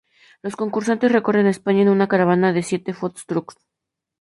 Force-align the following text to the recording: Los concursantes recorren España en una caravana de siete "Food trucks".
Los 0.41 0.55
concursantes 0.55 1.11
recorren 1.11 1.45
España 1.45 1.83
en 1.83 1.89
una 1.89 2.07
caravana 2.07 2.53
de 2.53 2.63
siete 2.63 2.95
"Food 2.95 3.13
trucks". 3.27 3.55